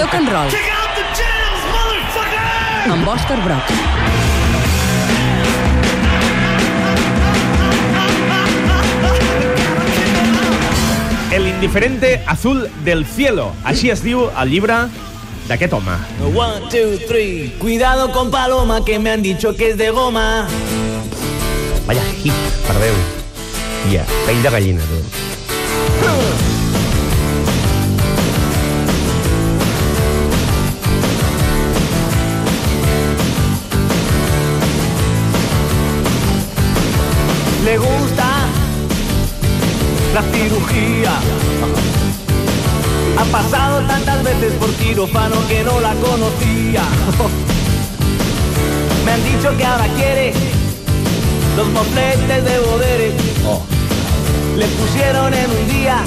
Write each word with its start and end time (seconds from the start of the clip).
Rock 0.00 0.14
and 0.14 0.28
Roll. 0.32 0.48
Amb 2.90 3.08
Òscar 3.12 3.36
Broc. 3.44 3.66
El 11.30 11.46
indiferente 11.48 12.22
azul 12.26 12.70
del 12.84 13.04
cielo. 13.04 13.52
Així 13.62 13.90
es 13.92 14.00
diu 14.00 14.24
el 14.30 14.48
llibre 14.48 14.78
d'aquest 15.50 15.76
home. 15.76 15.98
One, 16.32 16.70
two, 16.72 16.96
three. 17.06 17.52
Cuidado 17.58 18.10
con 18.12 18.30
Paloma, 18.30 18.82
que 18.82 18.98
me 18.98 19.10
han 19.10 19.22
dicho 19.22 19.54
que 19.54 19.70
es 19.70 19.76
de 19.76 19.90
goma. 19.90 20.46
Vaya 21.86 22.04
hit, 22.22 22.32
per 22.66 22.78
Déu. 22.80 22.96
Ja, 23.92 24.08
pell 24.24 24.40
de 24.42 24.50
gallina, 24.56 24.88
tu. 24.88 26.49
Le 37.64 37.76
gusta 37.76 38.24
la 40.14 40.22
cirugía. 40.22 41.12
Ha 43.18 43.24
pasado 43.24 43.80
tantas 43.86 44.24
veces 44.24 44.52
por 44.54 44.70
quirófano 44.74 45.36
que 45.48 45.62
no 45.62 45.80
la 45.80 45.94
conocía. 45.94 46.82
Me 49.04 49.12
han 49.12 49.24
dicho 49.24 49.56
que 49.56 49.64
ahora 49.64 49.86
quiere 49.96 50.32
los 51.56 51.68
mofletes 51.68 52.44
de 52.44 52.58
Bodere. 52.60 53.12
Le 54.56 54.66
pusieron 54.66 55.34
en 55.34 55.50
un 55.50 55.68
día 55.68 56.02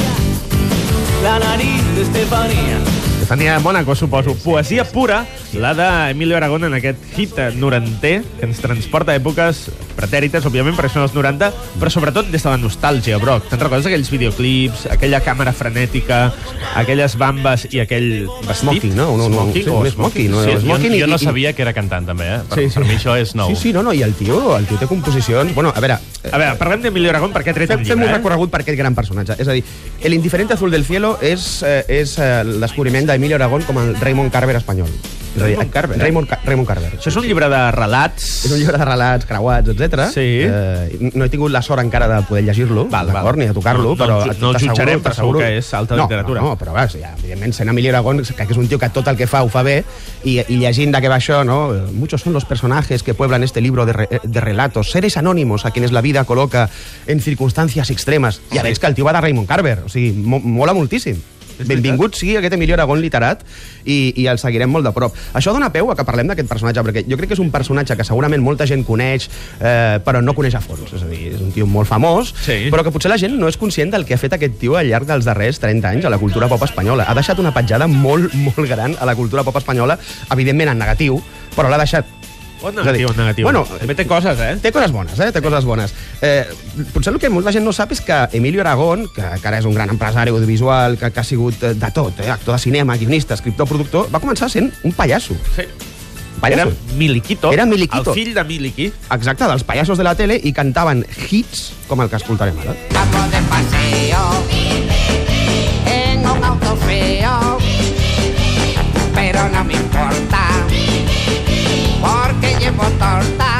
la 1.23 1.39
nariz 1.39 1.83
de 1.95 2.01
Estefanía. 2.01 2.79
Estefania 3.13 3.59
Mónaco, 3.59 3.95
suposo. 3.95 4.35
Poesia 4.35 4.83
pura, 4.83 5.25
la 5.53 5.73
d'Emilio 5.77 6.35
Aragón 6.37 6.63
en 6.65 6.73
aquest 6.73 6.97
hit 7.17 7.37
noranter, 7.59 8.23
que 8.39 8.45
ens 8.47 8.57
transporta 8.59 9.11
a 9.13 9.17
èpoques 9.19 9.67
pretèrites, 9.95 10.45
òbviament, 10.49 10.73
perquè 10.75 10.89
són 10.95 11.03
els 11.05 11.13
90, 11.13 11.51
però 11.79 11.91
sobretot 11.93 12.31
des 12.33 12.41
de 12.43 12.49
la 12.49 12.57
nostàlgia, 12.57 13.19
Broc. 13.21 13.45
Te'n 13.51 13.61
recordes 13.61 13.85
aquells 13.85 14.09
videoclips, 14.09 14.87
aquella 14.91 15.21
càmera 15.21 15.53
frenètica, 15.53 16.31
aquelles 16.75 17.15
bambes 17.21 17.67
i 17.71 17.79
aquell 17.83 18.25
vestit? 18.47 18.63
Smoking, 18.63 18.95
no? 18.97 19.11
No, 19.17 19.29
no, 19.29 19.43
Smoking 19.43 19.63
sí, 19.63 19.69
o 19.69 19.79
un 19.79 19.91
smoking? 19.91 20.31
no? 20.31 20.43
Sí, 20.43 20.51
Jo, 20.53 20.59
smoking 20.65 20.95
i- 20.95 21.01
jo 21.01 21.07
no 21.07 21.17
sabia 21.19 21.53
que 21.53 21.61
era 21.61 21.73
cantant, 21.73 22.07
també, 22.07 22.25
eh? 22.35 22.39
Per, 22.49 22.57
Sí, 22.59 22.69
sí. 22.69 22.73
per 22.79 22.85
mi 22.87 22.95
això 22.97 23.15
és 23.21 23.35
nou. 23.35 23.49
Sí, 23.49 23.55
sí, 23.55 23.73
no, 23.73 23.83
no, 23.83 23.93
i 23.93 24.01
el 24.01 24.13
tio, 24.15 24.57
el 24.57 24.65
tio 24.65 24.77
té 24.77 24.87
composicions... 24.87 25.53
Bueno, 25.53 25.71
a 25.75 25.79
veure, 25.79 25.99
A 26.31 26.37
veure, 26.37 26.55
parlem 26.57 26.81
d'Emilio 26.81 27.09
Aragón 27.11 27.33
perquè 27.33 27.51
ha 27.51 27.53
tret 27.53 27.67
Fem, 27.67 27.79
un 27.81 27.85
fem 27.85 27.97
un 27.97 28.03
llibre, 28.05 28.15
eh? 28.15 28.17
recorregut 28.17 28.49
per 28.49 28.61
aquest 28.61 28.77
gran 28.79 28.95
personatge. 28.95 29.35
És 29.37 29.47
a 29.47 29.51
dir, 29.53 29.63
El 30.01 30.13
indiferente 30.13 30.53
azul 30.53 30.71
del 30.71 30.85
cielo 30.85 31.17
és, 31.21 31.61
eh, 31.63 31.83
és 31.87 32.17
eh, 32.17 32.41
el 32.41 32.59
descobriment 32.61 33.05
d'Emilio 33.05 33.35
Aragón 33.35 33.61
com 33.63 33.77
el 33.79 33.95
Raymond 33.99 34.31
Carver 34.31 34.55
espanyol. 34.55 34.87
Raymond 35.35 35.71
Carver, 35.71 35.97
eh? 35.97 36.03
Raymond, 36.03 36.27
Ca- 36.29 36.39
Raymond 36.45 36.67
Carver. 36.67 36.91
Això 36.97 37.09
és 37.09 37.15
un 37.17 37.25
llibre 37.25 37.47
de 37.49 37.61
relats... 37.71 38.45
És 38.45 38.51
un 38.51 38.59
llibre 38.59 38.77
de 38.77 38.85
relats 38.85 39.25
creuats, 39.25 39.69
etc. 39.73 40.07
Sí. 40.13 40.25
Eh, 40.45 41.09
no 41.15 41.25
he 41.25 41.29
tingut 41.33 41.51
la 41.51 41.61
sort 41.65 41.81
encara 41.81 42.07
de 42.11 42.21
poder 42.27 42.43
llegir-lo, 42.45 42.85
d'acord, 42.91 43.37
ni 43.39 43.47
de 43.49 43.53
tocar-lo, 43.53 43.83
No, 43.83 43.95
no 43.95 43.97
però... 44.03 44.19
ju- 44.27 44.37
no 44.41 44.51
el 44.51 44.59
jutjarem, 44.61 45.01
però 45.03 45.15
segur 45.17 45.37
que 45.41 45.49
és 45.57 45.73
alta 45.73 45.95
no, 45.97 46.03
literatura. 46.07 46.41
No, 46.41 46.49
no, 46.53 46.57
però 46.59 46.73
va, 46.75 46.85
ja, 46.91 47.13
evidentment, 47.19 47.53
sent 47.57 47.69
Emilio 47.73 47.91
Aragón, 47.93 48.21
que 48.23 48.43
és 48.49 48.57
un 48.57 48.67
tio 48.67 48.79
que 48.79 48.89
tot 48.93 49.07
el 49.09 49.17
que 49.17 49.27
fa 49.27 49.41
ho 49.43 49.49
fa 49.49 49.63
bé, 49.65 49.79
i, 50.23 50.37
i 50.47 50.59
llegint 50.61 50.93
de 50.93 51.01
què 51.03 51.09
va 51.11 51.17
això, 51.17 51.41
no? 51.47 51.71
Muchos 51.93 52.21
son 52.21 52.33
los 52.33 52.45
personajes 52.45 53.03
que 53.03 53.13
pueblan 53.13 53.43
este 53.43 53.61
libro 53.61 53.85
de, 53.85 53.93
re, 53.93 54.07
de 54.21 54.39
relatos, 54.41 54.91
seres 54.91 55.17
anónimos 55.17 55.65
a 55.65 55.71
quienes 55.71 55.91
la 55.91 56.01
vida 56.01 56.23
coloca 56.25 56.69
en 57.07 57.19
circunstancias 57.19 57.89
extremas. 57.89 58.41
Ja 58.53 58.61
veig 58.63 58.77
que 58.79 58.87
el 58.87 58.95
tio 58.95 59.05
va 59.05 59.13
de 59.13 59.21
Raymond 59.21 59.47
Carver, 59.47 59.79
o 59.85 59.89
sigui, 59.89 60.11
mo 60.13 60.39
mola 60.39 60.73
moltíssim. 60.73 61.17
Benvingut 61.67 62.15
sigui 62.19 62.35
aquest 62.39 62.53
Emilio 62.53 62.75
Aragón 62.75 63.01
literat 63.01 63.43
i, 63.85 64.13
i 64.21 64.27
el 64.31 64.39
seguirem 64.39 64.69
molt 64.69 64.85
de 64.87 64.91
prop. 64.95 65.15
Això 65.33 65.53
dona 65.53 65.71
peu 65.73 65.91
a 65.91 65.95
que 65.95 66.05
parlem 66.07 66.27
d'aquest 66.31 66.49
personatge, 66.49 66.83
perquè 66.83 67.05
jo 67.09 67.17
crec 67.19 67.31
que 67.31 67.37
és 67.37 67.43
un 67.43 67.51
personatge 67.51 67.97
que 67.97 68.03
segurament 68.07 68.43
molta 68.43 68.67
gent 68.69 68.83
coneix, 68.87 69.29
eh, 69.59 69.99
però 70.05 70.21
no 70.23 70.33
coneix 70.37 70.55
a 70.55 70.61
fons. 70.63 70.93
És 70.93 71.03
a 71.03 71.09
dir, 71.11 71.33
és 71.33 71.41
un 71.41 71.51
tio 71.51 71.65
molt 71.67 71.87
famós, 71.89 72.33
Sí. 72.45 72.69
però 72.71 72.83
que 72.83 72.91
potser 72.91 73.09
la 73.11 73.17
gent 73.17 73.37
no 73.39 73.47
és 73.47 73.57
conscient 73.57 73.91
del 73.91 74.05
que 74.05 74.15
ha 74.15 74.17
fet 74.21 74.33
aquest 74.33 74.57
tio 74.59 74.77
al 74.77 74.87
llarg 74.87 75.07
dels 75.07 75.25
darrers 75.25 75.59
30 75.59 75.89
anys 75.89 76.05
a 76.05 76.09
la 76.13 76.17
cultura 76.17 76.47
pop 76.47 76.63
espanyola. 76.63 77.05
Ha 77.09 77.13
deixat 77.15 77.39
una 77.39 77.53
petjada 77.53 77.87
molt, 77.87 78.33
molt 78.33 78.67
gran 78.69 78.95
a 78.99 79.05
la 79.05 79.15
cultura 79.15 79.43
pop 79.43 79.57
espanyola, 79.57 79.97
evidentment 80.31 80.69
en 80.69 80.77
negatiu, 80.79 81.21
però 81.55 81.69
l'ha 81.69 81.77
deixat 81.77 82.05
O 82.63 82.69
És 82.71 82.77
a 82.79 82.93
dir, 82.95 83.03
negatiu, 83.03 83.09
negatiu. 83.17 83.43
bueno, 83.43 83.65
també 83.67 83.93
té 83.93 84.05
coses, 84.07 84.39
eh? 84.39 84.53
Té 84.63 84.71
coses 84.71 84.91
bones, 84.95 85.19
eh? 85.19 85.31
Té 85.35 85.41
coses 85.43 85.65
bones. 85.67 85.93
Eh, 86.23 86.45
potser 86.93 87.11
el 87.11 87.19
que 87.19 87.27
molta 87.29 87.51
gent 87.51 87.65
no 87.67 87.73
sap 87.75 87.91
és 87.91 87.99
que 88.01 88.15
Emilio 88.39 88.61
Aragón, 88.63 89.09
que, 89.11 89.21
que 89.41 89.47
ara 89.49 89.59
és 89.59 89.65
un 89.67 89.75
gran 89.75 89.89
empresari 89.91 90.31
audiovisual, 90.31 90.95
que, 90.97 91.11
que 91.11 91.19
ha 91.19 91.25
sigut 91.27 91.59
eh, 91.61 91.73
de 91.75 91.89
tot, 91.91 92.21
eh? 92.23 92.29
actor 92.31 92.55
de 92.55 92.61
cinema, 92.63 92.95
guionista, 92.95 93.35
escriptor, 93.35 93.67
productor, 93.67 94.07
va 94.13 94.21
començar 94.23 94.47
sent 94.49 94.71
un 94.87 94.95
pallasso. 94.95 95.35
Sí. 95.57 95.67
Pallasso. 96.39 96.71
Era 96.71 96.95
Miliquito. 96.97 97.51
Era 97.51 97.65
Miliquito. 97.65 98.11
El 98.11 98.15
fill 98.15 98.33
de 98.33 98.43
Miliqui. 98.47 98.87
Exacte, 99.11 99.43
dels 99.47 99.63
pallassos 99.67 99.97
de 99.99 100.03
la 100.07 100.15
tele 100.15 100.39
i 100.39 100.51
cantaven 100.55 101.03
hits 101.29 101.73
com 101.87 102.01
el 102.01 102.09
que 102.09 102.15
escoltarem 102.19 102.57
ara. 102.63 102.73
Vamos 102.95 103.31
de 103.31 103.41
paseo 103.51 104.23
en 105.85 106.19
un 106.27 106.43
auto 106.43 106.75
feo, 106.87 107.57
pero 109.13 109.47
no 109.49 109.63
me 109.63 109.75
llevo 112.73 112.89
torta. 112.97 113.53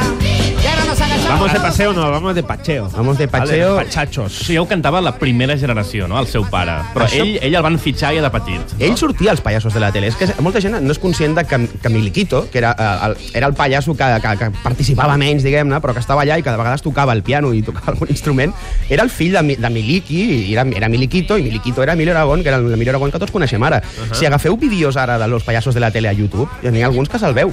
Vamos 1.28 1.52
de 1.52 1.60
paseo, 1.60 1.92
no, 1.92 2.10
vamos 2.10 2.34
de 2.34 2.42
pacheo. 2.42 2.88
Vamos 2.90 3.18
de 3.18 3.26
pacheo. 3.26 3.74
Vale, 3.74 3.86
pachachos. 3.86 4.46
Ja 4.46 4.62
ho 4.62 4.68
cantava 4.68 5.00
la 5.00 5.16
primera 5.18 5.56
generació, 5.58 6.06
no?, 6.06 6.18
el 6.20 6.28
seu 6.28 6.44
pare. 6.48 6.76
Però 6.94 7.06
Això- 7.06 7.22
ell, 7.22 7.38
ell 7.42 7.54
el 7.54 7.62
van 7.62 7.78
fitxar 7.78 8.12
ja 8.14 8.22
de 8.22 8.30
petit. 8.30 8.60
No? 8.60 8.78
Ell 8.78 8.96
sortia 8.96 9.32
als 9.32 9.40
pallassos 9.40 9.74
de 9.74 9.80
la 9.80 9.90
tele. 9.92 10.08
És 10.12 10.16
que 10.16 10.28
molta 10.40 10.60
gent 10.60 10.78
no 10.80 10.92
és 10.92 11.00
conscient 11.02 11.34
de 11.34 11.44
que, 11.44 11.58
que 11.82 11.88
Miliquito, 11.88 12.44
que 12.50 12.58
era, 12.58 12.74
eh, 12.78 13.08
el, 13.08 13.16
era 13.34 13.48
el 13.48 13.54
pallasso 13.54 13.96
que, 13.96 14.04
que, 14.22 14.36
que 14.38 14.50
participava 14.62 15.16
menys, 15.16 15.42
diguem-ne, 15.42 15.80
però 15.82 15.94
que 15.96 16.04
estava 16.04 16.22
allà 16.22 16.38
i 16.38 16.44
que 16.44 16.52
de 16.52 16.60
vegades 16.60 16.82
tocava 16.82 17.12
el 17.12 17.22
piano 17.22 17.52
i 17.52 17.62
tocava 17.62 17.92
algun 17.96 18.12
instrument, 18.14 18.54
era 18.88 19.02
el 19.02 19.10
fill 19.10 19.34
de, 19.34 19.56
de 19.56 19.70
Miliki, 19.70 20.22
i 20.44 20.52
era, 20.52 20.66
era 20.76 20.88
Miliquito, 20.88 21.38
i 21.38 21.42
Miliquito 21.42 21.82
era 21.82 21.94
Emilio 21.94 22.14
Aragón, 22.14 22.42
que 22.42 22.48
era 22.52 22.58
el 22.58 22.72
Emilio 22.72 22.92
Aragón 22.92 23.10
que 23.10 23.18
tots 23.18 23.32
coneixem 23.32 23.62
ara. 23.62 23.82
Uh 23.82 24.10
-huh. 24.10 24.14
Si 24.14 24.26
agafeu 24.26 24.56
vídeos 24.56 24.96
ara 24.96 25.18
de 25.18 25.28
los 25.28 25.42
pallassos 25.42 25.74
de 25.74 25.80
la 25.80 25.90
tele 25.90 26.08
a 26.08 26.12
YouTube, 26.12 26.48
n'hi 26.62 26.82
ha 26.82 26.86
alguns 26.86 27.08
que 27.08 27.18
se'l 27.18 27.34
veu. 27.34 27.52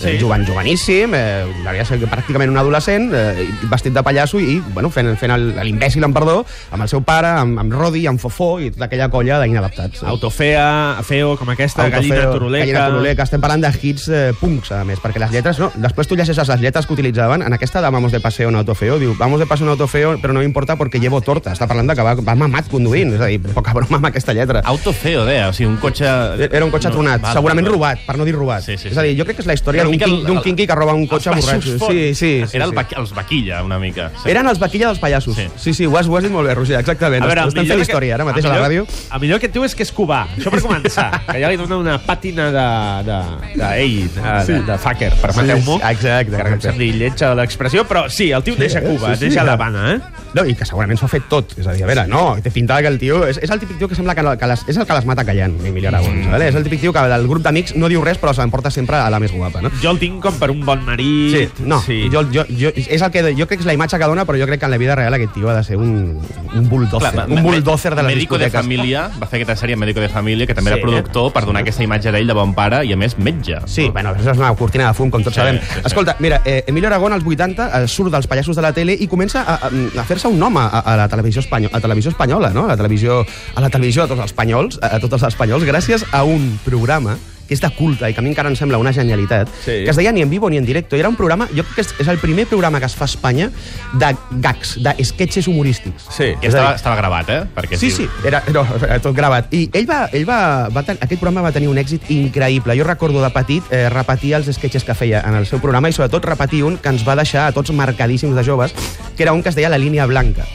Sí. 0.00 0.14
Sí. 0.14 0.18
Jugant 0.18 0.46
joveníssim, 0.48 1.12
eh, 1.14 1.44
devia 1.64 1.84
ser 1.84 1.98
pràcticament 2.08 2.48
un 2.50 2.56
adolescent, 2.58 3.10
eh, 3.14 3.46
vestit 3.70 3.92
de 3.92 4.02
pallasso 4.02 4.40
i 4.40 4.58
bueno, 4.72 4.88
fent, 4.90 5.12
fent 5.20 5.32
el- 5.34 5.54
l'imbècil, 5.60 6.02
amb 6.04 6.14
perdó, 6.16 6.44
amb 6.72 6.82
el 6.82 6.88
seu 6.88 7.02
pare, 7.04 7.28
amb, 7.28 7.58
amb 7.60 7.72
Rodi, 7.72 8.06
amb 8.06 8.18
Fofó 8.18 8.58
i 8.60 8.70
tota 8.70 8.86
aquella 8.86 9.10
colla 9.12 9.38
d'inadaptats. 9.42 10.02
Autofea, 10.02 10.96
feo, 11.02 11.36
com 11.36 11.48
aquesta, 11.50 11.88
gallina 11.90 12.16
Autofeo, 12.16 12.32
turuleca... 12.38 12.64
Gallina 12.64 12.86
turuleca. 12.88 13.22
Estem 13.26 13.40
parlant 13.42 13.60
de 13.64 13.70
hits 13.82 14.08
eh, 14.08 14.32
punks, 14.40 14.70
a 14.72 14.84
més, 14.88 14.98
perquè 15.02 15.20
les 15.20 15.30
lletres, 15.34 15.58
no, 15.60 15.70
després 15.76 16.08
tu 16.08 16.16
llegeixes 16.16 16.48
les 16.48 16.60
lletres 16.62 16.86
que 16.86 16.94
utilitzaven, 16.96 17.42
en 17.42 17.52
aquesta 17.52 17.82
de 17.82 17.90
Vamos 17.90 18.12
de 18.12 18.20
paseo 18.20 18.48
en 18.48 18.56
autofeo, 18.56 18.98
diu, 18.98 19.14
vamos 19.18 19.40
de 19.40 19.46
paseo 19.46 19.66
en 19.66 19.72
autofeo, 19.72 20.14
però 20.22 20.32
no 20.32 20.40
m'importa 20.40 20.76
perquè 20.78 21.00
llevo 21.02 21.20
torta. 21.20 21.52
Està 21.52 21.66
parlant 21.68 21.88
de 21.90 21.96
que 21.98 22.02
va, 22.06 22.14
va 22.14 22.34
mamat 22.38 22.68
conduint, 22.70 23.12
és 23.16 23.20
a 23.20 23.26
dir, 23.26 23.40
poca 23.52 23.74
broma 23.74 23.98
amb 23.98 24.06
aquesta 24.08 24.32
lletra. 24.32 24.62
Autofeo, 24.64 25.24
deia, 25.26 25.48
o 25.50 25.52
sigui, 25.52 25.68
un 25.72 25.76
cotxe... 25.82 26.06
Era 26.50 26.64
un 26.64 26.70
cotxe 26.70 26.88
No, 26.88 26.94
tronat, 26.94 27.20
val, 27.20 27.34
segurament 27.34 27.66
val. 27.66 27.74
robat, 27.74 28.04
per 28.06 28.16
no 28.16 28.24
dir 28.24 28.34
robat. 28.38 28.62
Sí, 28.64 28.78
sí, 28.78 28.88
és 28.94 28.96
a 28.96 29.02
dir, 29.02 29.16
jo 29.18 29.26
crec 29.26 29.36
que 29.40 29.42
és 29.44 29.50
la 29.50 29.58
història 29.58 29.82
d'un 29.98 30.36
el- 30.36 30.42
quinqui 30.42 30.66
que 30.66 30.74
roba 30.74 30.94
un 30.94 31.06
cotxe 31.06 31.30
borratxo. 31.30 31.78
Sí, 31.90 32.14
sí, 32.14 32.42
sí. 32.46 32.56
Era 32.56 32.66
el 32.66 32.72
sí. 32.72 32.94
els 32.96 33.14
vaquilla, 33.14 33.62
una 33.64 33.78
mica. 33.78 34.10
Sí. 34.22 34.30
Eren 34.30 34.46
els 34.46 34.58
vaquilla 34.58 34.88
dels 34.88 34.98
pallassos. 34.98 35.36
Sí. 35.36 35.46
Sí, 35.56 35.74
sí, 35.74 35.86
ho 35.86 35.96
has, 35.98 36.06
ho 36.08 36.16
has 36.16 36.24
dit 36.24 36.32
molt 36.32 36.48
bé, 36.48 36.54
Roger, 36.54 36.78
exactament. 36.80 37.24
A 37.24 37.26
veure, 37.26 37.46
Estem 37.48 37.66
fent 37.66 37.82
història 37.84 38.14
ara 38.14 38.24
mateix 38.28 38.44
el 38.44 38.52
a 38.52 38.58
la 38.58 38.68
ràdio. 38.68 38.86
El 38.86 39.20
millor 39.20 39.40
que 39.40 39.50
et 39.50 39.54
diu 39.54 39.64
és 39.64 39.74
que 39.74 39.82
és 39.86 39.92
cubà. 39.94 40.22
Això 40.36 40.52
per 40.52 40.62
començar. 40.64 41.08
que 41.30 41.38
ja 41.42 41.50
li 41.50 41.58
dona 41.60 41.78
una 41.80 41.98
pàtina 42.04 42.50
de... 42.54 42.66
de, 43.08 43.20
de, 43.56 43.70
ei, 43.80 44.08
de, 44.14 44.36
de, 44.46 44.60
de 44.68 44.78
fucker, 44.78 45.12
permeteu-m'ho. 45.22 45.78
Sí, 45.80 45.92
exacte, 45.94 46.36
Que 46.40 46.54
em 46.56 46.64
sembli 46.64 46.90
lletja 46.96 47.34
l'expressió, 47.38 47.84
però 47.88 48.06
sí, 48.08 48.30
el 48.32 48.44
tio 48.46 48.54
Sí, 48.54 48.64
neix 48.64 48.76
a 48.76 48.82
eh? 48.82 48.86
Cuba, 48.86 49.14
Sí, 49.16 49.30
sí, 49.30 49.38
a 49.38 49.44
l'Havana, 49.44 49.94
eh? 49.94 50.00
No, 50.34 50.44
i 50.46 50.54
que 50.54 50.66
segurament 50.66 50.98
s'ho 50.98 51.08
ha 51.08 51.10
fet 51.10 51.26
tot. 51.30 51.56
És 51.58 51.66
a 51.66 51.74
dir, 51.74 51.82
a 51.84 51.88
veure, 51.90 52.06
no, 52.10 52.36
té 52.42 52.52
pinta 52.54 52.78
que 52.80 52.90
el 52.90 52.98
tio... 53.02 53.24
És, 53.26 53.40
és 53.42 53.50
el 53.50 53.60
típic 53.62 53.80
tio 53.80 53.88
que 53.90 53.98
sembla 53.98 54.14
que, 54.14 54.24
que 54.38 54.50
les, 54.50 54.62
és 54.70 54.78
el 54.78 54.86
que 54.86 54.94
les 54.98 55.08
mata 55.08 55.24
callant, 55.26 55.56
Emilio 55.66 55.90
Aragón. 55.90 56.20
Mm. 56.28 56.42
És 56.46 56.58
el 56.58 56.66
típic 56.66 56.84
tio 56.84 56.92
que 56.94 57.02
del 57.10 57.26
grup 57.30 57.42
d'amics 57.42 57.74
no 57.76 57.90
diu 57.90 58.04
res, 58.04 58.20
però 58.22 58.34
s'emporta 58.36 58.70
sempre 58.70 59.00
a 59.00 59.10
la 59.10 59.18
més 59.22 59.34
guapa, 59.34 59.62
no? 59.64 59.72
Jo 59.80 59.94
el 59.94 59.98
tinc 60.00 60.18
com 60.20 60.34
per 60.36 60.50
un 60.52 60.60
bon 60.60 60.82
marit. 60.84 61.32
Sí, 61.32 61.64
no, 61.64 61.78
sí. 61.80 62.02
Jo, 62.12 62.20
jo, 62.28 62.42
jo, 62.52 62.68
és 62.76 63.00
el 63.00 63.10
que, 63.10 63.22
jo 63.32 63.46
crec 63.48 63.60
que 63.60 63.64
és 63.64 63.68
la 63.68 63.72
imatge 63.72 63.96
que 63.96 64.08
dona, 64.10 64.26
però 64.28 64.36
jo 64.36 64.44
crec 64.48 64.60
que 64.60 64.68
en 64.68 64.74
la 64.74 64.78
vida 64.80 64.94
real 64.98 65.14
aquest 65.16 65.32
tio 65.32 65.48
ha 65.48 65.54
de 65.56 65.62
ser 65.64 65.78
un, 65.80 66.20
un 66.52 66.68
bulldozer, 66.68 67.12
Clar, 67.14 67.24
un 67.30 67.42
bulldozer 67.42 67.94
de 67.94 68.02
les 68.02 68.14
Médico 68.14 68.36
de. 68.36 68.50
Família, 68.50 69.06
va 69.16 69.28
fer 69.30 69.40
aquesta 69.40 69.56
sèrie 69.56 69.78
Médico 69.80 70.02
de 70.04 70.10
Família, 70.12 70.46
que 70.46 70.54
també 70.54 70.70
Sí, 70.72 70.76
era 70.76 70.82
productor, 70.84 71.30
per 71.32 71.44
donar 71.46 71.62
aquesta 71.62 71.82
imatge 71.86 72.12
d'ell 72.12 72.28
de 72.28 72.36
bon 72.36 72.52
pare 72.54 72.82
i, 72.84 72.92
a 72.92 72.98
més, 73.00 73.16
metge. 73.18 73.56
Sí, 73.66 73.88
bueno, 73.88 74.12
això 74.12 74.34
és 74.34 74.42
una 74.42 74.52
cortina 74.58 74.90
de 74.90 74.94
fum, 74.98 75.08
com 75.10 75.24
tots 75.24 75.34
Sí, 75.38 75.40
sabem. 75.40 75.60
sí, 75.62 75.72
sí. 75.78 75.80
Escolta, 75.86 76.16
mira, 76.20 76.42
eh, 76.44 76.64
Emilio 76.66 76.88
Aragón 76.92 77.12
als 77.16 77.24
80 77.24 77.70
eh, 77.80 77.88
surt 77.88 78.12
dels 78.12 78.26
pallassos 78.26 78.56
de 78.56 78.62
la 78.62 78.74
tele 78.76 78.92
i 79.00 79.08
comença 79.08 79.46
a, 79.46 79.56
a, 79.70 79.72
a 80.02 80.04
fer-se 80.04 80.28
un 80.28 80.38
nom 80.38 80.56
a, 80.60 80.66
a 80.80 80.96
la 80.96 81.08
televisió 81.08 81.40
espanyola, 81.40 81.72
a 81.78 81.80
televisió 81.80 82.10
espanyola, 82.12 82.52
no? 82.52 82.66
A 82.66 82.74
la 82.74 82.76
televisió, 82.76 83.24
a 83.54 83.60
la 83.64 83.70
televisió 83.70 84.04
a 84.04 84.08
tots 84.12 84.20
els 84.20 84.32
espanyols, 84.34 84.78
a 84.82 84.98
tots 85.00 85.14
els 85.16 85.28
espanyols, 85.32 85.64
gràcies 85.64 86.04
a 86.12 86.24
un 86.24 86.58
programa 86.66 87.16
que 87.50 87.56
és 87.58 87.60
de 87.64 87.68
culte 87.74 88.06
i 88.06 88.14
que 88.14 88.22
a 88.22 88.22
mi 88.22 88.30
encara 88.30 88.46
em 88.48 88.54
sembla 88.54 88.78
una 88.78 88.92
genialitat, 88.94 89.48
Sí. 89.64 89.82
que 89.82 89.90
es 89.90 89.96
deia 89.98 90.12
Ni 90.12 90.22
en 90.22 90.30
vivo 90.30 90.48
ni 90.48 90.56
en 90.56 90.64
directo. 90.64 90.94
I 90.96 91.00
era 91.00 91.08
un 91.08 91.16
programa, 91.16 91.48
jo 91.50 91.64
crec 91.64 91.74
que 91.74 91.80
és, 91.82 91.94
és 91.98 92.08
el 92.08 92.18
primer 92.22 92.46
programa 92.46 92.78
que 92.78 92.86
es 92.86 92.94
fa 92.94 93.04
a 93.04 93.10
Espanya 93.10 93.50
de 93.92 94.12
gags, 94.38 94.76
de 94.82 94.94
sketches 95.04 95.48
humorístics. 95.48 96.06
Sí. 96.14 96.30
I 96.40 96.46
estava, 96.46 96.76
estava 96.76 96.94
gravat, 96.96 97.28
eh? 97.30 97.40
Perquè 97.56 97.76
Sí, 97.76 97.90
sí, 97.90 98.06
era, 98.24 98.42
no, 98.54 98.62
era 98.84 99.00
tot 99.02 99.16
gravat. 99.16 99.52
I 99.52 99.68
ell 99.72 99.88
va, 99.90 100.04
ell 100.12 100.28
va, 100.28 100.68
va 100.70 100.82
ten, 100.86 100.96
aquest 101.00 101.18
programa 101.20 101.42
va 101.48 101.52
tenir 101.52 101.68
un 101.68 101.78
èxit 101.78 102.06
increïble. 102.10 102.76
Jo 102.78 102.84
recordo 102.86 103.22
de 103.22 103.30
petit 103.34 103.64
eh, 103.72 103.88
repetir 103.90 104.34
els 104.38 104.46
sketches 104.54 104.84
que 104.86 104.94
feia 104.94 105.24
en 105.26 105.34
el 105.34 105.46
seu 105.46 105.58
programa 105.58 105.88
i 105.90 105.92
sobretot 105.92 106.24
repetir 106.30 106.62
un 106.62 106.78
que 106.78 106.88
ens 106.94 107.02
va 107.06 107.16
deixar 107.18 107.48
a 107.48 107.52
tots 107.52 107.72
marcadíssims 107.74 108.36
de 108.36 108.44
joves, 108.46 108.74
que 109.16 109.22
era 109.24 109.32
un 109.32 109.42
que 109.42 109.48
es 109.50 109.54
deia 109.58 109.68
La 109.68 109.78
línia 109.78 110.06
blanca. 110.06 110.46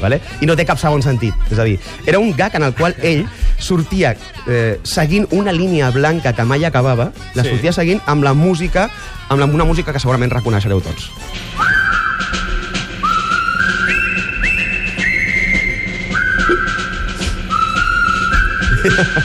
Vale? 0.00 0.20
I 0.40 0.46
no 0.46 0.54
té 0.54 0.62
cap 0.64 0.78
segon 0.78 1.02
sentit. 1.02 1.34
És 1.50 1.58
a 1.58 1.64
dir, 1.66 1.76
era 2.06 2.20
un 2.22 2.30
gag 2.36 2.54
en 2.54 2.62
el 2.62 2.72
qual 2.74 2.94
ell 3.02 3.24
sortia 3.58 4.14
eh, 4.46 4.78
seguint 4.82 5.26
una 5.30 5.52
línia 5.52 5.90
blanca 5.90 6.32
que 6.32 6.44
mai 6.44 6.64
acabava, 6.64 7.10
la 7.34 7.42
Sí. 7.44 7.50
sortia 7.50 7.72
seguint 7.72 8.00
amb 8.06 8.22
la 8.24 8.34
música, 8.34 8.88
amb 9.28 9.40
la, 9.40 9.46
una 9.46 9.64
música 9.64 9.92
que 9.92 10.00
segurament 10.00 10.30
reconeixereu 10.32 10.80
tots. 10.80 11.10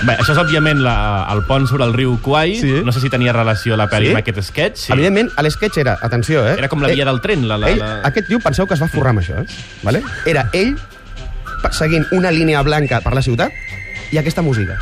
Bé, 0.04 0.16
això 0.18 0.34
és 0.34 0.40
òbviament 0.42 0.80
la, 0.84 0.94
el 1.32 1.44
pont 1.48 1.66
sobre 1.70 1.86
el 1.86 1.94
riu 1.96 2.16
Kwai. 2.26 2.56
Sí. 2.60 2.72
No 2.84 2.92
sé 2.96 3.04
si 3.04 3.10
tenia 3.14 3.32
relació 3.36 3.78
la 3.80 3.86
pel·li 3.92 4.10
Sí. 4.10 4.14
amb 4.16 4.20
aquest 4.24 4.42
sketch. 4.50 4.80
Sí. 4.88 4.94
Evidentment, 4.96 5.30
l'esquetx 5.46 5.78
era, 5.78 5.98
atenció, 6.02 6.42
eh? 6.48 6.56
Era 6.58 6.68
com 6.72 6.82
la 6.84 6.90
via 6.90 7.06
del 7.06 7.22
tren. 7.22 7.46
La, 7.48 7.58
la, 7.62 7.70
ell, 7.72 7.80
la... 7.80 7.92
Aquest 8.10 8.28
tio, 8.28 8.40
penseu 8.44 8.68
que 8.68 8.74
es 8.76 8.82
va 8.82 8.90
forrar 8.92 9.14
amb 9.14 9.22
això, 9.22 9.40
eh? 9.44 9.46
Vale? 9.84 10.02
Era 10.26 10.48
ell 10.58 10.74
seguint 11.72 12.04
una 12.12 12.30
línia 12.34 12.62
blanca 12.62 13.00
per 13.02 13.14
la 13.16 13.22
ciutat 13.24 13.54
i 14.13 14.18
aquesta 14.19 14.44
música. 14.45 14.77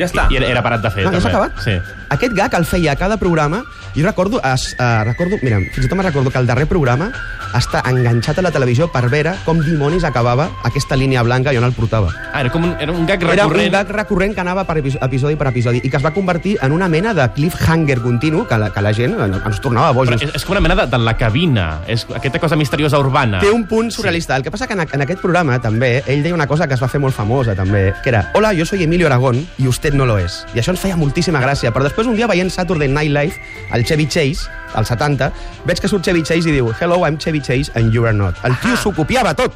Ja 0.00 0.08
està. 0.08 0.26
I 0.32 0.40
era, 0.40 0.48
era 0.56 0.62
parat 0.64 0.82
de 0.82 0.90
fer, 0.94 1.04
No, 1.04 1.12
ja 1.12 1.20
s'ha 1.20 1.28
acabat? 1.34 1.60
Sí. 1.64 1.76
Aquest 2.10 2.32
gag 2.34 2.54
el 2.58 2.64
feia 2.66 2.92
a 2.92 2.96
cada 2.96 3.16
programa 3.20 3.62
i 3.94 4.00
jo 4.00 4.06
recordo, 4.06 4.40
es, 4.42 4.74
uh, 4.78 5.04
recordo, 5.04 5.36
mira, 5.42 5.58
fins 5.74 5.86
i 5.86 5.88
tot 5.90 5.98
me 5.98 6.02
recordo 6.06 6.30
que 6.30 6.38
el 6.38 6.46
darrer 6.46 6.66
programa 6.70 7.10
està 7.54 7.80
enganxat 7.90 8.38
a 8.38 8.42
la 8.46 8.52
televisió 8.54 8.86
per 8.92 9.08
veure 9.10 9.32
com 9.44 9.58
dimonis 9.64 10.04
acabava 10.06 10.44
aquesta 10.64 10.94
línia 10.96 11.22
blanca 11.26 11.52
i 11.52 11.58
on 11.58 11.64
el 11.66 11.72
portava. 11.74 12.12
Ah, 12.32 12.40
era 12.44 12.50
com 12.54 12.62
un, 12.64 12.76
era 12.78 12.92
un 12.92 13.06
gag 13.06 13.22
Era 13.22 13.34
recurrent. 13.44 13.66
un 13.66 13.72
gag 13.74 13.90
recurrent 13.96 14.34
que 14.36 14.40
anava 14.40 14.62
per 14.68 14.76
epi- 14.78 14.96
episodi 15.02 15.34
per 15.36 15.48
episodi 15.50 15.80
i 15.82 15.90
que 15.90 15.96
es 15.98 16.04
va 16.04 16.12
convertir 16.14 16.56
en 16.62 16.70
una 16.72 16.88
mena 16.88 17.12
de 17.14 17.26
cliffhanger 17.34 17.98
continu 18.00 18.46
que 18.46 18.56
la, 18.58 18.70
que 18.70 18.80
la 18.80 18.92
gent 18.94 19.16
eh, 19.18 19.26
ens 19.44 19.60
tornava 19.60 19.90
Però 19.90 20.04
bojos. 20.06 20.22
és, 20.22 20.34
és 20.38 20.44
com 20.44 20.52
una 20.54 20.60
mena 20.62 20.76
de, 20.76 20.86
de 20.86 20.98
la 21.02 21.16
cabina. 21.16 21.80
És 21.88 22.06
aquesta 22.14 22.38
cosa 22.38 22.54
misteriosa 22.56 22.98
urbana. 23.02 23.40
Té 23.40 23.50
un 23.50 23.66
punt 23.66 23.90
surrealista. 23.90 24.36
El 24.36 24.42
que 24.46 24.50
passa 24.54 24.66
que 24.68 24.74
en, 24.78 24.86
en 24.86 25.02
aquest 25.02 25.20
programa, 25.20 25.58
també, 25.60 26.04
ell 26.06 26.22
deia 26.22 26.34
una 26.34 26.46
cosa 26.46 26.68
que 26.68 26.74
es 26.78 26.82
va 26.82 26.88
fer 26.88 27.00
molt 27.02 27.14
famosa, 27.16 27.54
també, 27.58 27.92
que 28.04 28.08
era 28.14 28.30
Hola, 28.34 28.52
yo 28.52 28.64
soy 28.64 28.84
Emilio 28.84 29.06
Aragón 29.08 29.44
y 29.58 29.66
usted 29.66 29.89
no 29.94 30.06
lo 30.06 30.18
es. 30.18 30.44
I 30.54 30.60
això 30.62 30.74
ens 30.74 30.82
feia 30.82 30.98
moltíssima 30.98 31.40
gràcia. 31.42 31.72
Però 31.74 31.84
després, 31.86 32.08
un 32.10 32.16
dia, 32.18 32.28
veient 32.30 32.50
Saturday 32.52 32.88
Night 32.88 33.12
Live, 33.14 33.40
el 33.76 33.86
Chevy 33.86 34.06
Chase, 34.06 34.50
als 34.74 34.92
70, 34.92 35.30
veig 35.68 35.80
que 35.82 35.90
surt 35.90 36.06
Chevy 36.06 36.22
Chase 36.22 36.48
i 36.48 36.58
diu 36.58 36.72
Hello, 36.80 37.02
I'm 37.06 37.18
Chevy 37.18 37.40
Chase 37.40 37.72
and 37.74 37.94
you 37.94 38.06
are 38.06 38.16
not. 38.16 38.38
El 38.44 38.56
tio 38.62 38.76
s'ho 38.76 38.94
copiava 38.96 39.34
tot. 39.38 39.54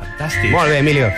Fantàstic. 0.00 0.50
Molt 0.54 0.72
bé, 0.72 0.80
Emilio. 0.84 1.12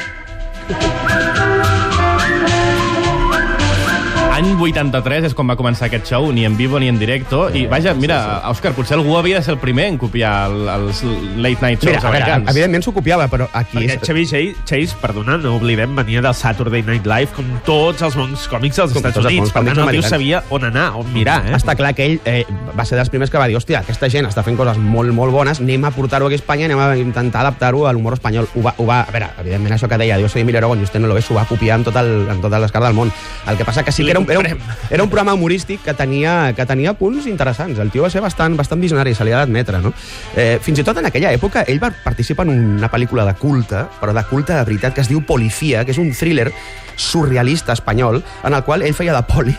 Any 4.43 4.57
83 4.59 5.29
és 5.29 5.35
quan 5.39 5.47
va 5.47 5.55
començar 5.55 5.87
aquest 5.87 6.09
show, 6.11 6.25
ni 6.35 6.43
en 6.45 6.57
vivo 6.59 6.81
ni 6.83 6.89
en 6.91 6.97
directo. 6.99 7.45
I 7.55 7.69
vaja, 7.71 7.93
mira, 7.95 8.41
Òscar, 8.51 8.73
potser 8.75 8.97
algú 8.97 9.15
havia 9.17 9.37
de 9.39 9.45
ser 9.47 9.53
el 9.55 9.61
primer 9.63 9.85
en 9.93 9.99
copiar 10.01 10.49
el, 10.51 10.65
els 10.69 11.03
late 11.39 11.63
night 11.63 11.79
shows 11.85 11.93
Mira, 11.95 12.01
a 12.01 12.11
veure, 12.11 12.25
americans. 12.25 12.51
evidentment 12.51 12.83
s'ho 12.83 12.93
copiava, 12.97 13.29
però 13.31 13.47
aquí... 13.53 13.77
Perquè 13.79 14.01
és- 14.01 14.03
Chevy 14.09 14.25
Chase, 14.27 14.57
Chase, 14.67 14.97
perdona, 15.01 15.37
no 15.39 15.53
oblidem, 15.61 15.95
venia 15.95 16.21
del 16.25 16.35
Saturday 16.35 16.83
Night 16.83 17.07
Live 17.07 17.31
com 17.37 17.53
tots 17.65 18.03
els 18.03 18.17
bons 18.19 18.49
còmics 18.51 18.81
dels 18.83 18.97
Com 18.97 19.05
Estats 19.07 19.21
Units. 19.23 19.53
Per 19.55 19.61
tant, 19.63 19.69
el 19.71 19.75
tio 19.79 19.85
americans. 19.85 20.11
sabia 20.11 20.43
on 20.51 20.67
anar, 20.73 20.89
on 20.99 21.13
mirar, 21.15 21.39
eh? 21.47 21.55
Està 21.61 21.77
clar 21.79 21.95
que 21.95 22.09
ell 22.11 22.19
eh, 22.27 22.43
va 22.75 22.85
ser 22.85 22.99
dels 22.99 23.13
primers 23.15 23.31
que 23.31 23.39
va 23.39 23.47
dir 23.47 23.57
hòstia, 23.61 23.85
aquesta 23.87 24.11
gent 24.11 24.27
està 24.27 24.43
fent 24.43 24.59
coses 24.59 24.77
molt, 24.83 25.15
molt 25.15 25.31
bones, 25.33 25.63
anem 25.63 25.87
a 25.87 25.93
portar-ho 25.95 26.27
aquí 26.27 26.35
a 26.41 26.43
Espanya, 26.43 26.67
anem 26.67 26.83
a 26.83 26.91
intentar 26.99 27.45
adaptar-ho 27.47 27.87
a 27.87 27.95
l'humor 27.95 28.19
espanyol. 28.19 28.51
Ho 28.57 28.67
va, 28.67 28.75
ho 28.77 28.91
va, 28.91 29.05
a 29.07 29.15
veure, 29.15 29.31
evidentment 29.39 29.79
això 29.79 29.87
que 29.89 30.03
deia, 30.03 30.19
jo 30.19 30.27
soy 30.29 30.43
Emilio 30.43 30.59
Aragón 30.65 30.83
i 30.83 30.91
usted 30.91 30.99
no 30.99 31.07
lo 31.07 31.15
ve, 31.15 31.23
s'ho 31.23 31.39
va 31.39 31.47
copiar 31.47 31.79
amb, 31.79 31.87
tot 31.93 32.03
el, 32.03 32.13
amb 32.29 32.43
totes 32.43 32.67
les 32.67 32.73
cares 32.75 32.89
del 32.91 32.99
món. 32.99 33.15
El 33.47 33.57
que 33.57 33.65
passa 33.71 33.85
que 33.87 33.93
sí 33.95 34.03
que 34.03 34.11
era 34.11 34.19
un, 34.19 34.27
era 34.33 34.41
un, 34.41 34.47
era 34.91 35.03
un 35.03 35.11
programa 35.11 35.35
humorístic 35.35 35.83
que 35.85 35.95
tenia, 35.95 36.53
que 36.57 36.67
tenia 36.67 36.95
punts 36.99 37.27
interessants. 37.31 37.79
El 37.79 37.93
tio 37.95 38.05
va 38.07 38.11
ser 38.11 38.23
bastant, 38.25 38.57
bastant 38.59 38.83
visionari, 38.83 39.15
se 39.15 39.27
li 39.27 39.35
ha 39.35 39.43
d'admetre, 39.43 39.83
no? 39.85 39.93
Eh, 40.37 40.59
fins 40.63 40.83
i 40.83 40.87
tot 40.87 40.99
en 40.99 41.09
aquella 41.09 41.33
època 41.37 41.67
ell 41.69 41.83
va 41.83 41.93
participar 42.05 42.49
en 42.49 42.79
una 42.79 42.91
pel·lícula 42.93 43.27
de 43.29 43.37
culte, 43.41 43.87
però 44.01 44.15
de 44.17 44.25
culte 44.31 44.57
de 44.57 44.65
veritat, 44.65 44.97
que 44.97 45.05
es 45.05 45.13
diu 45.13 45.23
Policía, 45.27 45.85
que 45.85 45.95
és 45.95 46.01
un 46.03 46.13
thriller 46.17 46.51
surrealista 46.97 47.73
espanyol, 47.73 48.23
en 48.45 48.55
el 48.55 48.65
qual 48.65 48.83
ell 48.83 48.97
feia 48.97 49.15
de 49.17 49.23
poli 49.29 49.57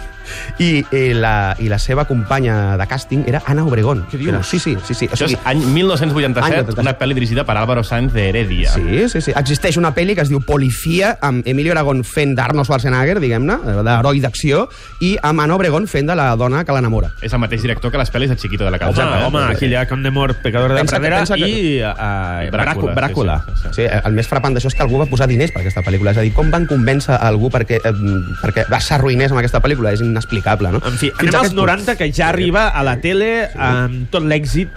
i, 0.59 0.83
i, 0.91 1.13
la, 1.13 1.55
i 1.59 1.67
la 1.69 1.79
seva 1.79 2.05
companya 2.05 2.77
de 2.77 2.87
càsting 2.87 3.23
era 3.27 3.41
Ana 3.47 3.65
Obregón. 3.65 4.05
Què 4.11 4.17
dius? 4.17 4.33
Era- 4.33 4.43
Sí, 4.43 4.59
sí, 4.59 4.75
sí. 4.85 4.93
sí. 4.93 5.05
O 5.07 5.13
Això 5.15 5.25
és 5.25 5.31
sigui, 5.31 5.41
any 5.45 5.63
1987, 5.65 6.73
Any 6.77 6.79
una 6.83 6.93
pel·li 6.99 7.13
dirigida 7.15 7.43
per 7.45 7.55
Álvaro 7.57 7.83
Sáenz 7.83 8.13
de 8.13 8.29
Heredia. 8.29 8.71
Sí, 8.73 9.07
sí, 9.09 9.21
sí. 9.21 9.33
Existeix 9.35 9.77
una 9.77 9.93
pel·li 9.95 10.15
que 10.15 10.21
es 10.21 10.29
diu 10.29 10.41
Policía, 10.41 11.17
amb 11.21 11.47
Emilio 11.47 11.71
Aragón 11.73 12.03
fent 12.03 12.35
d'Arnold 12.37 12.67
Schwarzenegger, 12.67 13.19
diguem-ne, 13.23 13.57
d'heroi 13.83 14.19
d'acció, 14.23 14.67
i 15.01 15.15
amb 15.21 15.41
Ana 15.41 15.55
Obregón 15.55 15.87
fent 15.87 16.07
de 16.09 16.15
la 16.15 16.35
dona 16.35 16.63
que 16.65 16.73
l'enamora. 16.75 17.11
És 17.21 17.33
el 17.33 17.39
mateix 17.39 17.61
director 17.61 17.91
que 17.91 17.97
les 17.97 18.11
pel·lis 18.13 18.29
de 18.29 18.37
Chiquito 18.37 18.63
de 18.65 18.71
la 18.71 18.77
Home, 18.77 18.85
Calzada. 18.93 19.21
eh? 19.21 19.25
home, 19.27 19.43
aquí 19.49 19.65
hi 19.67 19.75
ha 19.75 19.87
Condemor, 19.87 20.35
Pecador 20.43 20.73
de 20.73 20.79
Pensa 20.81 20.99
que- 20.99 21.07
Pradera 21.07 21.25
que- 21.35 21.49
i 21.49 21.81
uh, 21.81 22.51
Bràcula. 22.53 22.93
Bràcula. 22.95 23.37
Sí, 23.45 23.51
sí, 23.55 23.61
sí. 23.63 23.73
Sí, 23.83 23.87
el 24.05 24.13
més 24.13 24.27
frapant 24.27 24.53
d'això 24.55 24.67
és 24.67 24.75
que 24.75 24.83
algú 24.83 24.99
va 25.01 25.05
posar 25.09 25.27
diners 25.27 25.51
per 25.51 25.61
aquesta 25.61 25.81
pel·lícula. 25.81 26.11
És 26.11 26.17
a 26.17 26.21
dir, 26.21 26.33
com 26.33 26.49
van 26.51 26.65
convèncer 26.67 27.15
a 27.15 27.27
algú 27.27 27.49
perquè, 27.53 27.79
eh, 27.83 27.93
perquè 28.41 28.65
s'arruïnés 28.83 29.31
amb 29.31 29.39
aquesta 29.39 29.61
pel·lícula? 29.63 29.91
És 29.93 30.01
inexplicable, 30.13 30.71
no? 30.77 30.81
En 30.85 30.95
fi, 31.01 31.09
Fins 31.11 31.19
anem 31.19 31.33
als 31.33 31.49
aquest 31.49 31.55
punt. 31.57 31.65
90, 31.73 31.97
que 31.99 32.11
ja 32.13 32.29
arriba 32.29 32.67
a 32.69 32.83
la 32.85 32.95
tele 33.01 33.31
amb 33.57 34.07
tot 34.13 34.23
l'èxit, 34.29 34.69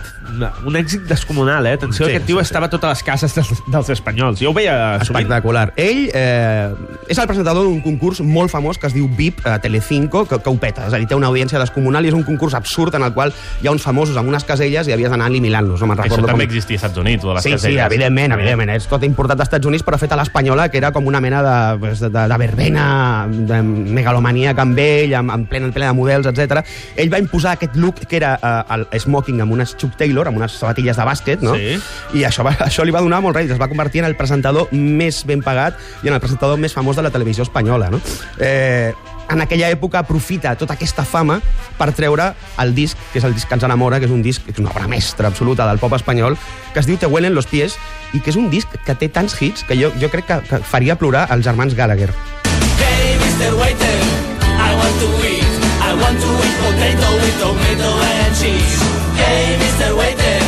un 0.67 0.77
èxit 0.81 1.05
descomunal, 1.09 1.67
eh? 1.69 1.77
Atenció, 1.79 2.07
Sí, 2.07 2.13
aquest 2.15 2.27
tio 2.27 2.39
sí, 2.41 2.45
sí. 2.45 2.49
estava 2.51 2.67
a 2.67 2.71
totes 2.73 2.91
les 2.97 3.03
cases 3.07 3.35
dels, 3.37 3.53
dels 3.73 3.91
espanyols. 3.95 4.41
Jo 4.43 4.51
ho 4.51 4.55
veia 4.57 4.99
sovint. 5.05 5.27
Espectacular. 5.27 5.69
Ell 5.77 6.07
eh, 6.13 6.71
és 7.09 7.19
el 7.19 7.27
presentador 7.29 7.65
d'un 7.69 7.81
concurs 7.85 8.21
molt 8.25 8.51
famós 8.53 8.79
que 8.81 8.89
es 8.91 8.95
diu 8.97 9.07
VIP 9.17 9.45
a 9.47 9.59
Telecinco, 9.63 10.25
que, 10.27 10.39
que 10.43 10.51
ho 10.51 10.57
peta. 10.61 10.87
És 10.89 10.95
a 10.97 11.01
dir, 11.01 11.07
té 11.11 11.15
una 11.19 11.29
audiència 11.31 11.61
descomunal 11.63 12.05
i 12.05 12.11
és 12.11 12.17
un 12.17 12.25
concurs 12.27 12.55
absurd 12.59 12.95
en 12.97 13.05
el 13.07 13.13
qual 13.15 13.33
hi 13.63 13.69
ha 13.69 13.75
uns 13.75 13.83
famosos 13.85 14.17
amb 14.17 14.29
unes 14.33 14.45
caselles 14.49 14.89
i 14.89 14.95
havies 14.97 15.11
d'anar 15.13 15.29
eliminant-los. 15.31 15.81
No 15.81 15.87
me'n 15.91 15.99
Això 16.01 16.09
recordo 16.17 16.31
també 16.33 16.45
com... 16.47 16.51
existia 16.55 16.77
als 16.79 16.85
Estats 16.85 17.03
Units, 17.05 17.25
o 17.25 17.29
de 17.31 17.35
les 17.39 17.43
Sí, 17.45 17.51
sí, 17.51 17.57
caselles. 17.57 17.87
evidentment, 17.87 18.33
evidentment. 18.39 18.71
És 18.77 18.87
tot 18.91 19.05
importat 19.05 19.37
dels 19.39 19.49
Estats 19.51 19.67
Units, 19.67 19.85
però 19.87 19.99
fet 20.01 20.13
a 20.13 20.17
l'espanyola, 20.21 20.69
que 20.71 20.79
era 20.79 20.93
com 20.93 21.07
una 21.07 21.21
mena 21.21 21.43
de, 21.43 21.57
pues, 21.83 22.01
de, 22.01 22.11
de 22.11 22.39
verbena, 22.39 23.27
de 23.31 23.63
megalomania 23.63 24.55
amb 24.57 24.79
ell, 24.79 25.15
amb, 25.19 25.26
amb 25.33 25.49
plena, 25.51 25.71
plena 25.75 25.93
de 25.93 25.99
models, 25.99 26.29
etc. 26.31 26.63
Ell 26.97 27.13
va 27.13 27.21
imposar 27.23 27.57
aquest 27.57 27.77
look 27.81 28.05
que 28.07 28.19
era 28.19 28.37
eh, 28.37 28.77
el 28.77 28.87
smoking 29.01 29.41
amb 29.45 29.57
unes 29.57 29.77
Chuck 29.77 29.97
Taylor, 29.99 30.29
amb 30.29 30.41
unes 30.43 30.59
sabatilles 30.61 30.97
de 30.97 31.09
bàsquet, 31.09 31.43
no? 31.47 31.57
Sí. 31.57 31.77
I 32.21 32.27
això, 32.29 32.47
va, 32.47 32.57
això 32.69 32.87
li 32.87 32.95
va 32.95 33.05
donar 33.05 33.23
molt 33.25 33.37
rèdit. 33.39 33.57
Es 33.57 33.63
va 33.63 33.71
convertir 33.73 34.05
en 34.05 34.11
el 34.11 34.17
presentador 34.19 34.73
més 34.73 35.25
ben 35.27 35.45
pagat 35.45 35.79
i 36.03 36.13
en 36.13 36.17
el 36.17 36.23
presentador 36.23 36.61
més 36.61 36.77
famós 36.77 36.97
de 36.97 37.07
la 37.07 37.13
televisió 37.15 37.47
espanyola, 37.47 37.91
no? 37.93 38.01
Eh, 38.39 38.95
en 39.29 39.41
aquella 39.43 39.71
època 39.75 39.99
aprofita 39.99 40.55
tota 40.59 40.77
aquesta 40.77 41.05
fama 41.05 41.41
per 41.79 41.91
treure 41.97 42.31
el 42.63 42.75
disc, 42.77 42.99
que 43.13 43.19
és 43.21 43.27
el 43.27 43.35
disc 43.35 43.49
que 43.49 43.59
ens 43.59 43.67
enamora, 43.67 43.99
que 43.99 44.07
és 44.07 44.15
un 44.15 44.23
disc, 44.23 44.45
que 44.45 44.55
és 44.55 44.63
una 44.63 44.71
obra 44.71 44.87
mestra 44.91 45.31
absoluta 45.33 45.67
del 45.67 45.83
pop 45.83 45.97
espanyol, 45.99 46.39
que 46.73 46.81
es 46.81 46.87
diu 46.87 46.97
Te 46.97 47.11
huelen 47.11 47.35
los 47.35 47.51
pies, 47.51 47.77
i 48.15 48.21
que 48.21 48.31
és 48.31 48.39
un 48.39 48.51
disc 48.51 48.71
que 48.87 48.95
té 48.95 49.11
tants 49.11 49.37
hits 49.41 49.67
que 49.67 49.79
jo, 49.79 49.91
jo 50.01 50.11
crec 50.13 50.31
que, 50.31 50.41
que 50.49 50.63
faria 50.63 50.97
plorar 50.97 51.27
els 51.35 51.45
germans 51.45 51.75
Gallagher. 51.75 52.13
Hey, 52.79 53.19
Mr. 53.19 53.55
Waiter, 53.59 53.86
I 53.86 53.86
want 54.87 55.01
to 55.03 55.11
eat. 55.27 55.53
I 55.83 55.91
want 55.99 56.19
to 56.23 56.31
eat 56.47 56.57
potato 56.63 57.09
with 57.19 57.37
tomato 57.43 57.91
and 58.23 58.33
cheese. 58.39 58.79
Hey, 59.19 59.59
Mr. 59.59 59.91
Waiter, 59.99 60.39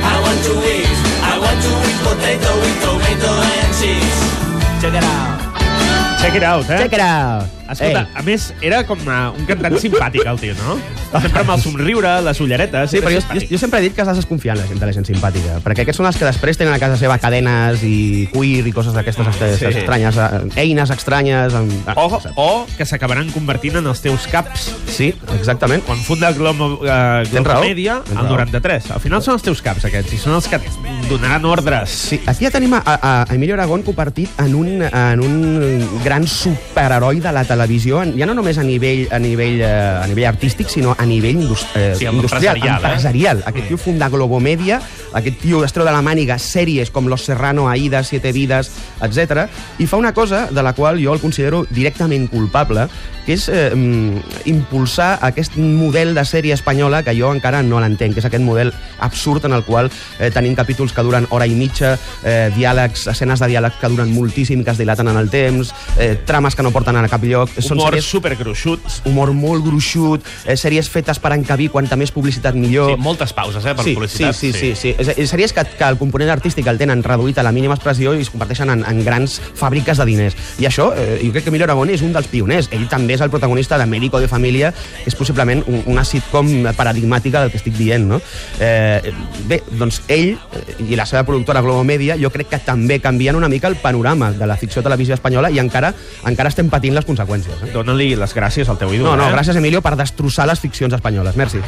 I 0.00 0.14
want 0.24 0.40
to 0.48 0.54
eat. 0.64 0.98
I 1.20 1.34
want 1.42 1.58
to 1.60 1.72
eat 1.88 1.98
potato 2.00 2.50
with 2.62 2.76
tomato 2.84 3.32
and 3.60 3.72
cheese. 3.76 4.20
Check 4.80 4.94
it 4.96 5.04
out. 5.04 6.20
Check 6.20 6.34
it 6.34 6.42
out, 6.42 6.70
eh? 6.70 6.78
Check 6.78 6.92
it 6.92 7.00
out! 7.00 7.61
Escolta, 7.72 8.02
Ei. 8.06 8.18
a 8.20 8.22
més, 8.26 8.48
era 8.60 8.82
com 8.88 8.98
uh, 9.06 9.32
un 9.38 9.46
cantant 9.48 9.76
simpàtic, 9.80 10.24
el 10.28 10.38
tio, 10.40 10.54
no? 10.60 10.76
Sempre 11.12 11.40
amb 11.42 11.50
el 11.56 11.60
somriure, 11.62 12.12
les 12.24 12.40
ulleretes... 12.40 12.90
Sí, 12.92 13.00
però 13.04 13.12
jo, 13.14 13.20
jo, 13.32 13.42
jo 13.50 13.58
sempre 13.60 13.80
he 13.80 13.86
dit 13.88 13.94
que 13.96 14.02
has 14.04 14.08
de 14.12 14.14
desconfiar 14.20 14.56
en 14.56 14.62
la 14.62 14.68
gent, 14.68 14.80
de 14.80 14.86
la 14.88 14.92
gent 14.96 15.06
simpàtica, 15.08 15.58
perquè 15.64 15.84
aquests 15.86 16.00
són 16.02 16.08
els 16.08 16.16
que 16.20 16.28
després 16.28 16.60
tenen 16.60 16.72
a 16.74 16.78
casa 16.82 16.96
seva 17.00 17.18
cadenes 17.22 17.82
i 17.84 18.28
cuir 18.32 18.66
i 18.68 18.72
coses 18.72 18.94
d'aquestes 18.96 19.20
Sí. 19.42 19.50
sí. 19.58 19.66
estranyes, 19.82 20.16
eh, 20.16 20.62
eines 20.64 20.90
estranyes... 20.94 21.54
Amb... 21.54 21.72
Ah, 21.88 21.96
O, 22.02 22.20
o 22.36 22.66
que 22.76 22.84
s'acabaran 22.88 23.28
convertint 23.32 23.76
en 23.80 23.86
els 23.86 24.00
teus 24.02 24.26
caps 24.30 24.70
Sí, 24.92 25.12
exactament. 25.38 25.84
quan 25.86 25.98
funda. 26.04 26.32
Glomèdia 26.32 28.00
Tens 28.04 28.18
al 28.18 28.26
raó. 28.26 28.36
93. 28.38 28.90
Al 28.90 29.00
final 29.00 29.22
són 29.22 29.34
els 29.38 29.42
teus 29.46 29.62
caps, 29.64 29.84
aquests, 29.88 30.12
i 30.16 30.18
són 30.20 30.34
els 30.36 30.48
que 30.50 30.58
donaran 31.08 31.44
ordres. 31.48 31.90
Sí, 32.10 32.20
aquí 32.26 32.44
ja 32.46 32.50
tenim 32.54 32.74
a, 32.76 32.82
a, 32.84 32.96
a 33.12 33.34
Emilio 33.34 33.54
Aragón 33.56 33.82
convertit 33.86 34.30
en 34.42 34.54
un, 34.58 34.82
en 34.82 35.20
un 35.22 36.00
gran 36.04 36.26
superheroi 36.28 37.20
de 37.20 37.32
la 37.32 37.44
televisió 37.44 37.61
televisió, 37.62 38.02
ja 38.18 38.26
no 38.26 38.34
només 38.34 38.58
a 38.58 38.64
nivell, 38.66 39.06
a 39.14 39.18
nivell, 39.22 39.60
eh, 39.62 40.02
a 40.02 40.06
nivell 40.10 40.26
artístic, 40.32 40.68
sinó 40.68 40.96
a 40.98 41.06
nivell 41.06 41.38
indus 41.42 41.62
eh, 41.76 41.94
Sí, 41.98 42.06
industrial, 42.06 42.56
empresarial, 42.56 42.82
eh? 42.82 42.88
empresarial. 42.88 43.42
Aquest 43.46 43.68
tio 43.68 43.78
funda 43.78 44.08
Globomèdia, 44.10 44.80
aquest 45.14 45.38
tio 45.42 45.62
es 45.64 45.72
treu 45.72 45.86
de 45.86 45.94
la 45.94 46.02
màniga 46.02 46.38
sèries 46.42 46.90
com 46.90 47.06
Los 47.06 47.24
Serrano, 47.28 47.68
Aida, 47.70 48.02
Siete 48.02 48.32
Vidas, 48.32 48.72
etc. 49.00 49.46
i 49.78 49.86
fa 49.86 50.00
una 50.00 50.12
cosa 50.12 50.48
de 50.50 50.62
la 50.62 50.74
qual 50.74 50.98
jo 51.02 51.14
el 51.14 51.22
considero 51.22 51.64
directament 51.70 52.28
culpable, 52.32 52.88
que 53.26 53.36
és 53.36 53.46
eh, 53.48 53.70
mm, 53.70 54.46
impulsar 54.50 55.12
aquest 55.22 55.54
model 55.56 56.16
de 56.16 56.24
sèrie 56.26 56.54
espanyola 56.56 57.04
que 57.06 57.14
jo 57.14 57.30
encara 57.30 57.62
no 57.62 57.78
l'entenc, 57.82 58.16
que 58.16 58.22
és 58.22 58.26
aquest 58.26 58.42
model 58.42 58.72
absurd 58.98 59.46
en 59.46 59.54
el 59.54 59.62
qual 59.62 59.90
eh, 60.18 60.32
tenim 60.34 60.56
capítols 60.58 60.94
que 60.94 61.04
duren 61.06 61.28
hora 61.30 61.46
i 61.46 61.54
mitja, 61.54 61.94
eh, 62.26 62.50
diàlegs, 62.56 63.06
escenes 63.12 63.42
de 63.42 63.52
diàleg 63.52 63.78
que 63.78 63.92
duren 63.92 64.10
moltíssim, 64.10 64.64
que 64.66 64.74
es 64.74 64.82
dilaten 64.82 65.12
en 65.12 65.20
el 65.20 65.30
temps, 65.30 65.70
eh, 65.98 66.16
trames 66.26 66.58
que 66.58 66.66
no 66.66 66.74
porten 66.74 66.98
a 66.98 67.06
cap 67.08 67.22
lloc. 67.22 67.51
Són 67.58 67.78
Humor 67.78 67.92
sèries 67.92 68.08
supergruixut. 68.08 68.80
humor 69.04 69.32
molt 69.36 69.64
gruixut, 69.64 70.24
eh, 70.46 70.56
sèries 70.56 70.88
fetes 70.88 71.18
per 71.18 71.32
encabir 71.36 71.70
quanta 71.70 71.96
més 71.96 72.12
publicitat 72.12 72.54
millor. 72.54 72.90
Sí, 72.90 72.96
moltes 73.00 73.32
pauses, 73.32 73.64
eh, 73.64 73.74
per 73.74 73.84
sí, 73.84 73.94
publicitat. 73.94 74.34
Sí, 74.34 74.52
sí, 74.52 74.74
sí. 74.74 74.94
sí. 74.96 75.12
És 75.16 75.30
sèries 75.30 75.52
que, 75.52 75.64
que 75.78 75.84
el 75.84 75.98
component 75.98 76.30
artístic 76.30 76.66
el 76.66 76.78
tenen 76.78 77.02
reduït 77.02 77.38
a 77.38 77.44
la 77.46 77.52
mínima 77.52 77.74
expressió 77.74 78.14
i 78.14 78.22
es 78.22 78.30
converteixen 78.30 78.70
en, 78.70 78.84
en 78.88 79.04
grans 79.04 79.40
fàbriques 79.58 79.98
de 79.98 80.06
diners. 80.08 80.36
I 80.58 80.68
això, 80.70 80.92
eh, 80.96 81.20
jo 81.22 81.32
crec 81.32 81.44
que 81.44 81.52
Emilio 81.52 81.68
Aragón 81.68 81.90
és 81.90 82.02
un 82.02 82.12
dels 82.12 82.28
pioners. 82.28 82.70
Ell 82.72 82.88
també 82.88 83.16
és 83.18 83.24
el 83.24 83.30
protagonista 83.30 83.78
de 83.78 83.86
Médico 83.86 84.20
de 84.20 84.28
Família, 84.28 84.72
que 84.72 85.10
és 85.10 85.18
possiblement 85.18 85.62
un, 85.66 85.82
una 85.86 86.04
sitcom 86.04 86.50
paradigmàtica 86.76 87.42
del 87.42 87.52
que 87.52 87.60
estic 87.60 87.76
dient, 87.76 88.08
no? 88.08 88.20
Eh, 88.60 89.12
bé, 89.48 89.62
doncs 89.78 90.02
ell 90.08 90.32
eh, 90.34 90.76
i 90.88 90.98
la 90.98 91.06
seva 91.08 91.24
productora 91.28 91.62
Globomèdia 91.64 92.16
jo 92.20 92.30
crec 92.32 92.52
que 92.52 92.62
també 92.64 93.00
canvien 93.02 93.36
una 93.36 93.50
mica 93.52 93.68
el 93.68 93.76
panorama 93.76 94.32
de 94.32 94.46
la 94.46 94.56
ficció 94.56 94.82
televisió 94.82 95.16
espanyola 95.18 95.50
i 95.50 95.60
encara 95.62 95.92
encara 96.28 96.52
estem 96.52 96.70
patint 96.72 96.94
les 96.96 97.06
conseqüències. 97.08 97.31
Eh? 97.40 97.72
Dóna-li 97.72 98.12
les 98.16 98.34
gràcies 98.36 98.68
al 98.68 98.78
teu 98.78 98.92
ídol. 98.92 99.08
No, 99.08 99.16
no, 99.16 99.28
eh? 99.28 99.32
gràcies, 99.32 99.56
Emilio, 99.56 99.80
per 99.82 99.96
destrossar 99.96 100.46
les 100.50 100.60
ficcions 100.60 100.92
espanyoles. 100.92 101.36
Merci. 101.36 101.60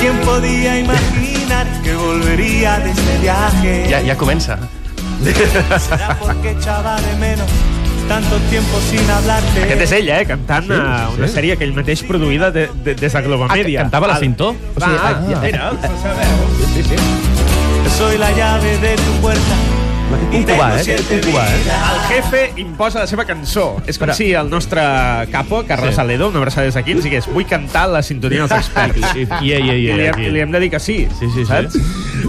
¿Quién 0.00 0.16
podía 0.20 0.78
imaginar 0.78 1.66
que 1.82 1.94
volvería 1.94 2.78
de 2.78 2.90
este 2.90 3.18
viaje? 3.18 3.86
Ja, 3.90 4.02
ja 4.02 4.16
comença. 4.16 4.58
Será 5.78 6.16
porque 6.20 6.50
echaba 6.50 7.00
de 7.00 7.16
menos 7.16 7.48
tanto 8.08 8.36
tiempo 8.50 8.78
sin 8.90 9.08
hablarte. 9.10 9.62
Aquest 9.64 9.82
és 9.86 9.92
ell, 10.00 10.08
eh? 10.08 10.24
Cantant 10.28 10.66
sí, 10.68 10.72
sí. 10.74 11.18
una 11.18 11.28
sèrie 11.28 11.56
que 11.56 11.64
ell 11.64 11.74
mateix 11.76 12.02
produïda 12.06 12.50
de, 12.54 12.68
de, 12.84 12.94
des 12.94 13.12
de 13.12 13.22
Globomèdia. 13.22 13.80
Ah, 13.80 13.84
cantava 13.84 14.06
la 14.12 14.18
Cinto? 14.18 14.50
O 14.50 14.80
sigui, 14.80 14.96
Ah, 15.00 15.14
ah, 15.14 15.40
mira. 15.42 15.70
Sí, 16.74 16.82
sí. 16.82 16.96
Soy 17.98 18.18
la 18.18 18.30
llave 18.32 18.76
de 18.78 18.96
tu 18.96 19.12
puerta. 19.22 19.56
Un 20.34 20.42
cubà, 20.44 20.66
eh? 20.80 20.96
Un 21.00 21.20
cubà, 21.24 21.44
eh? 21.48 21.60
El 21.64 22.00
jefe 22.10 22.40
imposa 22.60 23.00
la 23.00 23.06
seva 23.08 23.24
cançó. 23.24 23.80
És 23.86 23.96
com 23.98 24.06
Però- 24.08 24.14
si 24.14 24.32
el 24.36 24.50
nostre 24.50 24.82
capo, 25.32 25.64
Carles 25.66 25.94
Sí. 25.94 26.00
Aledo, 26.00 26.28
una 26.28 26.38
abraçada 26.38 26.66
des 26.66 26.74
d'aquí, 26.74 26.92
ens 26.92 27.04
digués 27.04 27.26
vull 27.26 27.46
cantar 27.46 27.88
la 27.88 28.02
sintonia 28.02 28.46
dels 28.46 28.52
experts. 28.52 29.16
I, 29.16 29.24
i, 29.24 29.52
i, 29.52 29.52
i, 29.54 29.88
I 29.88 29.92
li, 29.96 30.06
hem. 30.06 30.20
I 30.20 30.30
li 30.30 30.40
hem 30.44 30.52
de 30.52 30.60
dir 30.60 30.70
que 30.70 30.78
sí, 30.80 31.08
Sí, 31.18 31.26
sí, 31.34 31.44
sí. 31.46 31.80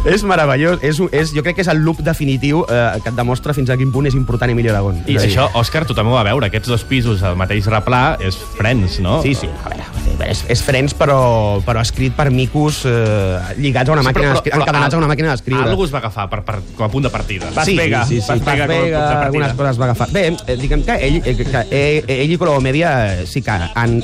És 0.06 0.24
meravellós. 0.24 0.80
És, 0.86 1.00
és, 1.12 1.32
jo 1.34 1.42
crec 1.44 1.58
que 1.58 1.64
és 1.66 1.70
el 1.72 1.82
loop 1.86 2.00
definitiu 2.06 2.64
eh, 2.70 3.00
que 3.04 3.10
et 3.10 3.18
demostra 3.18 3.54
fins 3.58 3.72
a 3.74 3.78
quin 3.80 3.92
punt 3.94 4.06
és 4.10 4.14
important 4.18 4.52
Emilio 4.54 4.72
Aragón. 4.74 5.00
I 5.10 5.18
això, 5.18 5.48
Òscar, 5.58 5.86
tothom 5.90 6.12
ho 6.12 6.16
va 6.18 6.24
veure. 6.28 6.46
Aquests 6.52 6.70
dos 6.70 6.84
pisos 6.88 7.24
al 7.26 7.38
mateix 7.40 7.66
replà 7.72 8.04
és 8.22 8.38
Friends, 8.58 9.00
no? 9.02 9.18
Sí, 9.26 9.34
sí. 9.38 9.50
A 9.66 9.72
veure, 9.74 9.88
és, 10.30 10.44
és 10.54 10.62
Friends, 10.64 10.94
però, 10.98 11.18
però 11.66 11.82
escrit 11.82 12.14
per 12.16 12.30
micos 12.32 12.84
eh, 12.86 13.56
lligats 13.58 13.90
a 13.90 13.96
una 13.98 14.04
màquina, 14.06 14.30
però- 14.30 14.38
d'escri- 14.38 14.54
però- 14.54 14.62
encadenats 14.62 14.94
a 14.96 15.02
una 15.02 15.10
màquina 15.10 15.34
d'escriure. 15.34 15.66
Algú 15.72 15.88
es 15.90 15.94
va 15.96 16.00
agafar 16.04 16.30
per, 16.30 16.44
per, 16.48 16.60
com 16.78 16.86
a 16.86 16.92
punt 16.94 17.08
de 17.10 17.14
partida. 17.14 17.50
Vas 17.56 17.66
sí, 17.66 17.76
pega, 17.76 18.06
sí, 18.06 18.22
sí, 18.22 18.28
vas 18.28 18.40
sí, 18.40 18.46
pega 18.46 18.68
com 18.70 18.76
a 18.76 18.80
punt 18.80 18.92
de 18.92 19.00
partida. 19.02 19.26
algunes 19.26 19.54
coses 19.58 19.82
va 19.82 19.86
agafar. 19.90 20.10
Bé, 20.14 20.28
eh, 20.46 20.58
diguem 20.62 20.86
que 20.86 21.00
ell, 21.10 21.22
eh, 21.26 21.36
que 21.36 21.66
ell, 21.72 22.06
ell 22.20 22.32
i 22.32 22.38
Colomèdia 22.38 22.94
eh, 23.16 23.26
sí 23.28 23.42
que 23.42 23.52
han, 23.52 23.70
han 23.74 23.98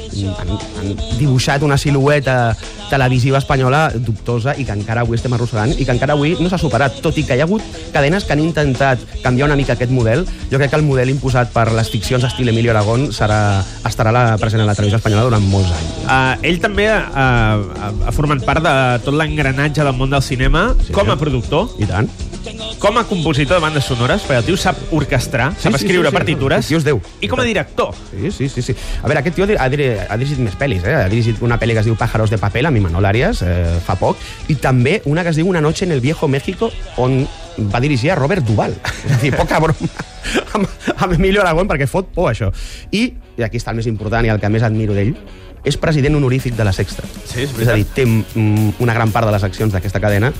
dibuixat 1.19 1.63
una 1.63 1.77
silueta 1.77 2.55
televisiva 2.91 3.39
espanyola 3.39 3.89
dubtosa 3.95 4.55
i 4.59 4.65
que 4.67 4.75
encara 4.75 5.05
avui 5.05 5.15
estem 5.15 5.33
arrossegant 5.33 5.71
i 5.79 5.85
que 5.87 5.93
encara 5.93 6.13
avui 6.17 6.35
no 6.39 6.49
s'ha 6.51 6.59
superat, 6.59 6.99
tot 7.03 7.17
i 7.17 7.23
que 7.23 7.37
hi 7.37 7.43
ha 7.43 7.47
hagut 7.47 7.63
cadenes 7.93 8.25
que 8.27 8.33
han 8.35 8.43
intentat 8.43 8.99
canviar 9.23 9.47
una 9.47 9.55
mica 9.55 9.73
aquest 9.77 9.91
model. 9.95 10.25
Jo 10.51 10.59
crec 10.59 10.73
que 10.73 10.79
el 10.81 10.83
model 10.87 11.13
imposat 11.13 11.53
per 11.53 11.69
les 11.71 11.89
ficcions 11.91 12.25
estil 12.27 12.49
Emilio 12.51 12.73
Aragón 12.75 13.09
serà, 13.15 13.61
estarà 13.87 14.11
la, 14.11 14.25
present 14.41 14.63
a 14.63 14.67
la 14.67 14.75
televisió 14.75 14.99
espanyola 14.99 15.23
durant 15.29 15.47
molts 15.51 15.71
anys. 15.71 15.93
Uh, 16.03 16.35
ell 16.51 16.59
també 16.63 16.89
uh, 16.91 16.99
ha, 17.15 17.93
ha 18.09 18.15
format 18.15 18.43
part 18.47 18.63
de 18.65 18.75
tot 19.05 19.15
l'engranatge 19.15 19.85
del 19.87 19.95
món 19.95 20.11
del 20.11 20.21
cinema 20.25 20.69
Sí. 20.81 20.93
com 20.95 21.09
a 21.11 21.17
productor, 21.19 21.69
I 21.79 21.87
tant. 21.87 22.09
Com 22.79 22.97
a 22.97 23.03
compositor 23.05 23.57
de 23.57 23.61
bandes 23.61 23.85
sonores, 23.85 24.23
perquè 24.25 24.39
el 24.41 24.45
tio 24.47 24.57
sap 24.57 24.77
orquestrar, 24.95 25.51
Sí, 25.55 25.63
sap 25.67 25.75
sí, 25.75 25.83
escriure 25.83 26.07
sí, 26.09 26.11
sí. 26.11 26.17
partitures, 26.17 26.67
tio 26.67 26.77
és 26.79 26.85
Déu. 26.87 26.99
i 27.21 27.27
com 27.29 27.39
a 27.39 27.45
director. 27.45 27.93
Sí, 28.09 28.31
sí, 28.31 28.49
sí, 28.49 28.61
sí. 28.61 28.75
A 29.03 29.07
veure, 29.07 29.19
aquest 29.21 29.35
tio 29.37 29.45
ha, 29.45 29.67
diri- 29.69 29.91
ha 30.07 30.17
dirigit 30.17 30.39
més 30.41 30.57
pel·lis, 30.57 30.83
eh? 30.83 30.95
Ha 31.03 31.09
dirigit 31.09 31.41
una 31.45 31.59
pel·li 31.61 31.73
que 31.77 31.83
es 31.83 31.85
diu 31.85 31.95
Pájaros 31.99 32.29
de 32.33 32.39
papel, 32.41 32.65
amb 32.65 32.77
Imanol 32.77 33.05
Arias, 33.05 33.43
eh, 33.45 33.77
fa 33.85 33.95
poc, 33.99 34.17
i 34.49 34.55
també 34.55 35.01
una 35.05 35.23
que 35.23 35.29
es 35.29 35.35
diu 35.35 35.47
Una 35.51 35.61
noche 35.61 35.85
en 35.85 35.91
el 35.91 36.01
viejo 36.01 36.27
México, 36.27 36.71
on 36.97 37.27
va 37.73 37.79
dirigir 37.79 38.11
a 38.11 38.15
Robert 38.15 38.45
Duval. 38.45 38.75
És 39.05 39.11
a 39.11 39.17
dir, 39.21 39.35
poca 39.35 39.59
broma 39.59 39.89
amb, 40.55 40.67
amb 40.97 41.13
Emilio 41.13 41.41
Aragón, 41.41 41.67
perquè 41.67 41.87
fot 41.87 42.07
por, 42.15 42.31
això. 42.33 42.51
I, 42.91 43.13
i 43.37 43.43
aquí 43.43 43.57
està 43.57 43.71
el 43.71 43.77
més 43.81 43.87
important 43.87 44.25
i 44.25 44.29
el 44.33 44.39
que 44.39 44.49
més 44.49 44.63
admiro 44.63 44.93
d'ell, 44.97 45.13
és 45.63 45.77
president 45.77 46.15
honorífic 46.17 46.55
de 46.57 46.63
la 46.65 46.71
Sexta. 46.73 47.03
Sí, 47.29 47.43
és 47.43 47.51
és 47.59 47.67
a 47.69 47.75
dir, 47.77 47.85
té 47.93 48.05
mm, 48.07 48.79
una 48.81 48.95
gran 48.97 49.11
part 49.13 49.27
de 49.27 49.33
les 49.35 49.43
accions 49.43 49.71
d'aquesta 49.73 49.99
cadena 50.01 50.31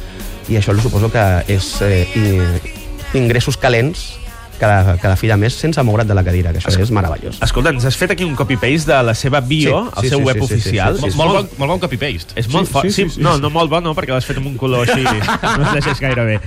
i 0.50 0.56
això 0.58 0.74
suposo 0.82 1.12
que 1.12 1.44
és 1.48 1.82
eh, 1.82 2.08
i- 2.16 3.18
ingressos 3.18 3.58
calents 3.58 4.18
cada, 4.62 4.96
cada 5.02 5.16
fi 5.18 5.26
de 5.26 5.36
mes 5.42 5.56
sense 5.58 5.82
moure't 5.82 6.06
de 6.08 6.14
la 6.14 6.22
cadira, 6.24 6.52
que 6.54 6.60
això 6.62 6.84
és 6.84 6.92
meravellós. 6.94 7.40
Escolta, 7.42 7.72
ens 7.74 7.84
has 7.90 7.96
fet 7.98 8.12
aquí 8.14 8.24
un 8.24 8.36
copy-paste 8.38 8.92
de 8.94 9.00
la 9.04 9.16
seva 9.18 9.40
bio, 9.42 9.86
Sí, 9.88 9.90
al 9.96 10.04
sí, 10.04 10.10
seu 10.10 10.20
sí, 10.20 10.24
web 10.26 10.38
sí, 10.38 10.46
sí, 10.48 10.54
oficial. 10.54 10.96
sí, 10.96 11.02
sí, 11.02 11.08
És 11.08 11.16
Molt, 11.16 11.32
molt, 11.32 11.40
molt, 11.40 11.50
bon, 11.50 11.60
molt 11.60 11.72
bon 11.72 11.80
copy-paste. 11.88 12.34
és 12.36 12.48
molt 12.48 12.68
Sí, 12.68 12.74
fort. 12.74 12.86
sí, 12.86 12.92
Sí, 12.94 13.04
sí, 13.10 13.16
sí, 13.16 13.22
no, 13.22 13.36
sí. 13.36 13.42
no 13.42 13.50
molt 13.50 13.72
bo, 13.72 13.82
no, 13.82 13.96
perquè 13.96 14.14
l'has 14.14 14.26
fet 14.26 14.38
amb 14.38 14.46
un 14.48 14.58
color 14.58 14.88
així. 14.88 15.02
No 15.58 15.66
es 15.66 15.74
llegeix 15.74 16.00
gaire 16.00 16.26
bé. 16.26 16.40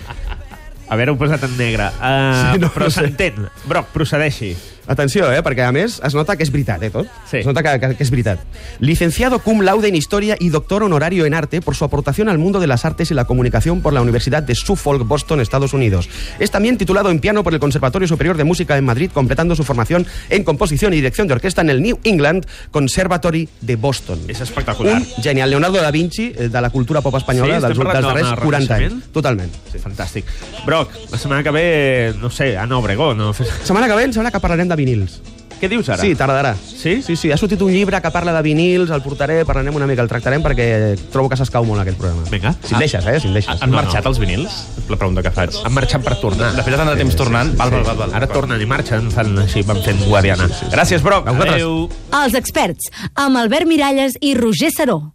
Haver-ho 0.88 1.16
posat 1.16 1.42
en 1.44 1.56
negre. 1.56 1.88
Uh, 2.00 2.52
Sí, 2.54 2.58
no, 2.60 2.70
però 2.72 2.86
no 2.86 2.90
sé. 2.90 3.00
s'entén. 3.00 3.34
Broc, 3.66 3.86
procedeixi. 3.94 4.54
Atenció, 4.86 5.30
eh, 5.32 5.40
perquè 5.40 5.62
a 5.64 5.70
més 5.72 5.94
es 6.04 6.12
nota 6.12 6.34
que 6.36 6.42
és 6.44 6.50
veritat, 6.52 6.82
eh, 6.84 6.90
tot. 6.92 7.06
Sí. 7.30 7.38
Es 7.38 7.46
nota 7.46 7.62
que, 7.64 7.70
que, 7.80 7.94
que 7.96 8.02
es 8.04 8.10
veritat. 8.12 8.40
Licenciado 8.80 9.38
cum 9.38 9.62
laude 9.62 9.88
en 9.88 9.94
Historia 9.96 10.36
y 10.38 10.50
doctor 10.50 10.82
honorario 10.82 11.24
en 11.24 11.32
Arte 11.32 11.62
por 11.62 11.74
su 11.74 11.86
aportación 11.86 12.28
al 12.28 12.36
mundo 12.36 12.60
de 12.60 12.66
las 12.66 12.84
artes 12.84 13.10
y 13.10 13.14
la 13.14 13.24
comunicación 13.24 13.80
por 13.80 13.94
la 13.94 14.02
Universidad 14.02 14.42
de 14.42 14.54
Suffolk, 14.54 15.06
Boston, 15.08 15.40
Estados 15.40 15.72
Unidos. 15.72 16.10
Es 16.38 16.50
también 16.50 16.76
titulado 16.76 17.08
en 17.10 17.18
piano 17.18 17.42
por 17.42 17.54
el 17.54 17.60
Conservatorio 17.60 18.06
Superior 18.06 18.36
de 18.36 18.44
Música 18.44 18.76
en 18.76 18.84
Madrid, 18.84 19.10
completando 19.14 19.56
su 19.56 19.64
formación 19.64 20.06
en 20.28 20.44
composición 20.44 20.92
y 20.92 20.96
dirección 20.96 21.28
de 21.28 21.32
orquesta 21.32 21.62
en 21.62 21.70
el 21.70 21.80
New 21.80 21.98
England 22.04 22.44
Conservatory 22.70 23.48
de 23.62 23.76
Boston. 23.76 24.20
És 24.28 24.42
espectacular. 24.42 24.96
Un 25.00 25.06
genial. 25.22 25.48
Leonardo 25.48 25.80
da 25.80 25.90
Vinci, 25.90 26.34
eh, 26.36 26.50
de 26.52 26.60
la 26.60 26.68
cultura 26.68 27.00
pop 27.00 27.16
espanyola 27.16 27.56
Sí, 27.56 27.62
dels, 27.62 27.78
dels 27.78 27.92
del 27.94 28.02
darrers 28.02 28.34
40 28.44 28.74
anys. 28.74 29.04
Totalment. 29.12 29.50
Sí, 29.72 29.78
fantàstic. 29.78 30.26
Broc, 30.66 30.73
la 30.82 31.18
setmana 31.18 31.42
que 31.46 31.50
ve, 31.54 32.14
no 32.20 32.30
sé, 32.30 32.56
Anna 32.58 32.78
Obregón. 32.78 33.16
No? 33.18 33.32
Setmana 33.34 33.86
que 33.88 33.94
ve 33.94 34.04
em 34.10 34.12
sembla 34.12 34.30
que 34.34 34.40
parlarem 34.42 34.68
de 34.68 34.76
vinils. 34.76 35.20
Què 35.54 35.68
dius 35.70 35.86
ara? 35.88 36.02
Sí, 36.02 36.10
tardarà. 36.18 36.50
Sí? 36.58 36.98
Sí, 37.00 37.14
sí, 37.16 37.30
ha 37.32 37.36
sortit 37.38 37.60
un 37.62 37.70
llibre 37.72 37.96
que 38.02 38.10
parla 38.12 38.34
de 38.34 38.40
vinils, 38.44 38.90
el 38.92 39.00
portaré, 39.00 39.44
parlarem 39.46 39.74
una 39.78 39.86
mica, 39.86 40.02
el 40.02 40.10
tractarem 40.10 40.42
perquè 40.44 40.66
trobo 41.14 41.30
que 41.30 41.38
s'escau 41.38 41.64
molt 41.64 41.80
aquest 41.80 41.96
programa. 41.96 42.26
Vinga. 42.28 42.52
Si 42.66 42.74
em 42.74 42.82
deixes, 42.82 43.06
eh, 43.06 43.14
si 43.22 43.28
em 43.30 43.38
deixes. 43.38 43.62
Han 43.62 43.70
No, 43.70 43.78
marxat 43.78 44.04
no. 44.04 44.10
els 44.10 44.18
vinils? 44.18 44.58
La 44.90 44.98
pregunta 44.98 45.22
que 45.22 45.30
faig. 45.30 45.54
Han 45.64 45.72
marxat 45.72 46.04
per 46.04 46.18
tornar. 46.20 46.52
De 46.58 46.62
fet, 46.66 46.74
han 46.76 46.90
de 46.90 46.96
temps 47.00 47.16
tornant. 47.16 47.54
Val, 47.56 47.70
val, 47.70 47.84
val, 47.86 47.96
val. 47.96 48.12
Ara 48.18 48.26
tornen 48.28 48.60
i 48.60 48.66
marxen, 48.66 49.08
fan 49.14 49.38
així, 49.38 49.62
van 49.62 49.80
fent 49.86 50.04
guardiana. 50.04 50.50
Gràcies, 50.74 51.00
Broc. 51.06 51.28
Adéu. 51.32 51.88
Els 52.24 52.34
experts, 52.34 52.90
amb 53.14 53.38
Albert 53.38 53.70
Miralles 53.70 54.18
i 54.20 54.34
Roger 54.34 54.72
Saró. 54.74 55.12